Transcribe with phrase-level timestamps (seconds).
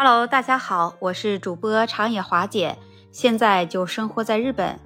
[0.00, 2.78] Hello，大家好，我是主播长野华姐，
[3.10, 4.78] 现在就生活在日本。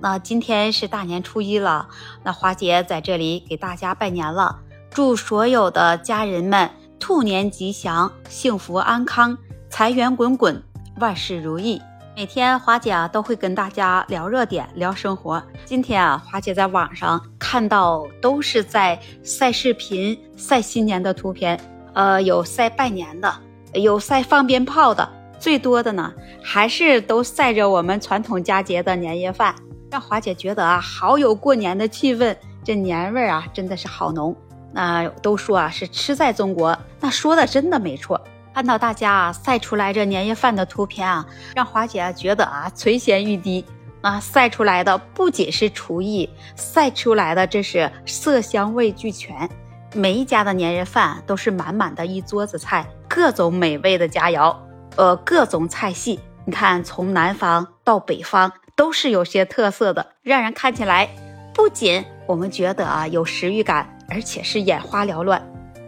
[0.00, 1.86] 那今天是大年初一了，
[2.22, 4.58] 那华姐在这里给大家拜年了，
[4.88, 9.36] 祝所有的家人们兔年吉祥，幸福安康，
[9.68, 10.62] 财源滚滚，
[10.96, 11.78] 万事如意。
[12.16, 15.42] 每天华姐啊都会跟大家聊热点，聊生活。
[15.66, 21.60] 今天啊，华姐在网上看到都是在晒视频、晒新年的图片，
[21.92, 23.30] 呃，有晒拜年的，
[23.74, 29.54] 有晒放鞭炮的，最多的呢还是都晒着我们传统佳节的年夜饭，
[29.90, 34.34] 让华姐觉得啊，好有过年的气氛，这年味儿啊真的是好浓。
[34.72, 38.20] 那都说啊是吃在中国，那说的真的没错。
[38.52, 43.64] 看到大家啊晒出来这年夜饭的图片啊，让华姐觉得啊垂涎欲滴。
[44.00, 49.48] 那晒出来的不仅是厨艺，晒出来的这是色香味俱全。
[49.94, 54.56] 每一家的年夜饭都是满满的一桌子菜，各种美味的佳肴，
[54.96, 56.18] 呃，各种菜系。
[56.46, 61.08] 你看，从南方到北方都是有些特色的，让人看起来
[61.54, 65.40] 不仅我们觉得啊有食欲感，而且是眼花缭乱。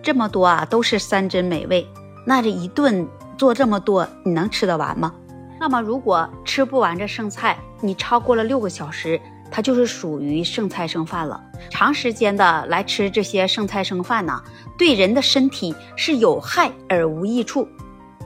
[0.04, 1.84] 这么多啊都是山珍美味。
[2.24, 3.04] 那这一顿
[3.36, 5.12] 做这么多，你能吃得完吗？
[5.58, 11.42] 那么如果吃不完这剩菜，你超过了六个小时，它就是属于剩菜剩饭了。
[11.70, 14.42] 长时间的来吃这些剩菜剩饭呢，
[14.78, 17.68] 对人的身体是有害而无益处。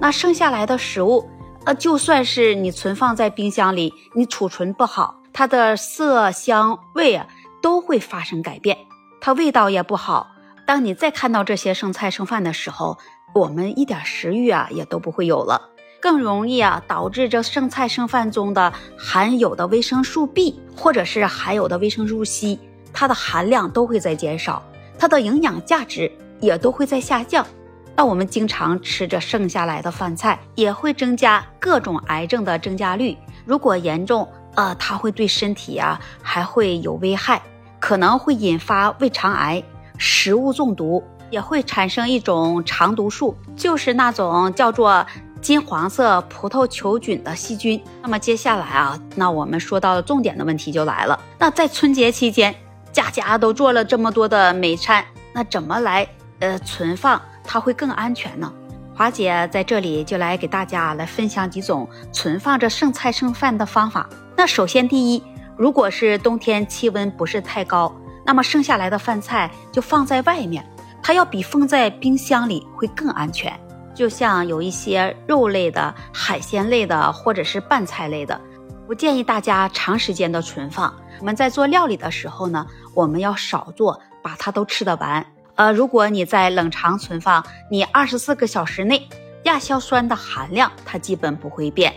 [0.01, 1.29] 那剩下来的食物，
[1.65, 7.27] 呃，就算是你存放在冰箱里，你储存不好，它的色香味啊
[7.61, 8.77] 都会发生改变，
[9.21, 10.29] 它味道也不好。
[10.67, 12.97] 当你再看到这些剩菜剩饭的时候，
[13.35, 22.59] 我们一点食欲啊也都不会有了，更容易啊导致这剩菜剩饭中的含有的维生素 B 或者是含有的维生素 C，
[22.93, 24.63] 它的含量都会在减少，
[24.99, 27.47] 它的营养价值也都会在下降。
[27.95, 33.17] 那我们经常吃着剩下来的饭菜，也会增加各种癌症的增加率。
[33.45, 37.43] 如果严重，呃，它会对身体啊还会有危害，
[37.79, 39.63] 可能会引发胃肠癌、
[39.99, 41.05] 食物中毒。
[41.31, 45.07] 也会产生一种肠毒素，就是那种叫做
[45.41, 47.83] 金黄色葡萄球菌的细菌。
[48.03, 51.19] 那么接下来啊，那我们说到重点的问题就来了。
[51.39, 52.55] 那在春节期间，
[52.93, 56.07] 家家都做了这么多的美餐，那怎么来
[56.41, 58.53] 呃存放它会更安全呢？
[58.95, 64.07] 华姐在这里就来给大家来分享几种存放着剩菜剩饭的方法。
[64.37, 65.23] 那首先第一，
[65.57, 67.91] 如果是冬天气温不是太高，
[68.27, 70.65] 那么剩下来的饭菜就放在外面。
[71.03, 73.59] 它要比放在冰箱里会更安全，
[74.01, 78.41] 就像有一些肉类的、海鲜类的或者是拌菜类的，
[78.87, 80.91] 不建议大家长时间的存放。
[81.19, 85.27] 我们在做料理的时候呢，我们要少做，把它都吃得完。
[85.57, 89.07] 呃，如果你在冷藏存放，你二十四个小时内，
[89.43, 91.93] 亚硝酸的含量它基本不会变，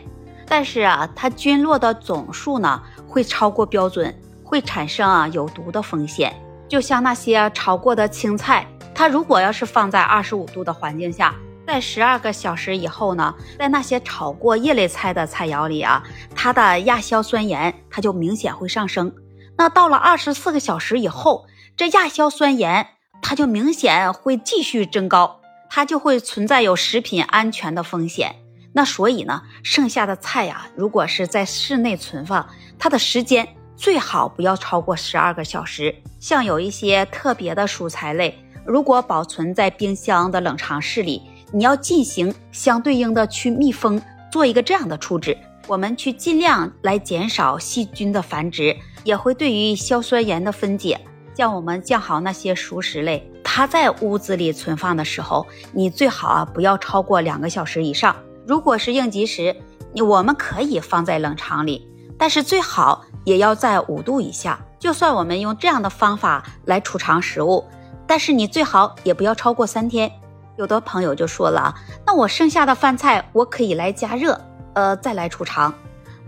[0.46, 4.13] 但是啊，它菌落的总数呢会超过标准，
[4.44, 6.36] 会产生啊有毒的风险。
[6.68, 8.68] 就像那些炒过的青菜。
[8.96, 11.34] 它如果要是放在二十五度的环境下，
[11.66, 16.03] 在十二个小时以后呢，在那些炒过叶类菜的菜肴里啊，
[16.35, 19.13] 它的亚硝酸盐它就明显会上升。
[19.57, 21.46] 那到了二十四个小时以后，
[21.78, 22.88] 这亚硝酸盐
[23.22, 28.35] 它就明显会继续增高，它就会存在有食品安全的风险。
[28.74, 32.45] 那所以呢，剩下的菜呀，如果是在室内存放，
[32.78, 33.47] 它的时间
[33.78, 35.95] 最好不要超过十二个小时。
[36.19, 38.38] 像有一些特别的蔬菜类。
[38.66, 41.22] 如果保存在冰箱的冷藏室里，
[41.56, 45.38] 你要进行相对应的去密封，做一个这样的处置，
[45.68, 51.00] 我们去尽量来减少细菌的繁殖，也会对于硝酸盐的分解。
[51.36, 58.16] 像我们酱好那些熟食类，它在屋子里存放的时候，你最好啊不要超过两个小时以上。
[58.47, 59.56] 如果是应急时，
[59.94, 61.88] 你我们可以放在冷藏里，
[62.18, 64.59] 但是最好也要在五度以下。
[64.80, 67.63] 就算我们用这样的方法来储藏食物。
[68.06, 70.12] 但是你最好也不要超过三天。
[70.58, 74.40] 有的朋友就说了啊，那我剩下的饭菜我可以来加热，
[74.74, 75.74] 呃，再来储藏。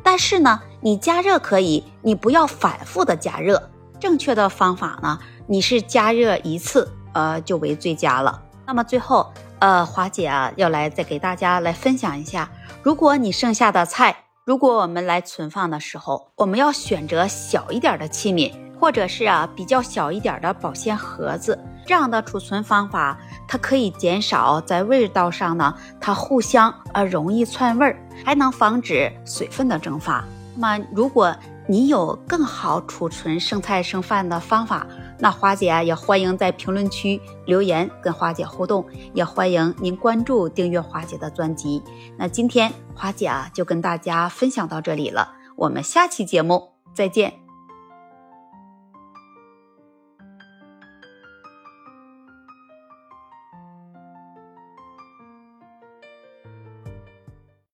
[0.04, 3.70] 但是呢，你加热可以，你不要反复的加热。
[4.00, 5.18] 正确的方法呢，
[5.48, 8.42] 你是加热一次，呃，就为最佳了。
[8.68, 12.50] 那么最后，呃，华姐啊，要来再给大家来分享一下，
[12.84, 21.58] 如果你剩下的菜，如果我们来存放的时候，我们要选择小一点的器皿，或者是啊比较小一点的保鲜盒子。
[21.86, 23.18] 这样的储存方法，
[23.48, 30.24] 它可以减少在味道上呢，它互相呃容易串味儿，还能防止水分的蒸发。
[30.56, 31.36] 那么，如果
[31.68, 34.86] 你有更好储存剩菜剩饭的方法，
[35.20, 41.82] 那花姐也欢迎在评论区留言跟花姐互动，也欢迎您关注订阅花姐的专辑。
[42.18, 47.45] 那今天花姐啊就跟大家分享到这里了，我们下期节目再见。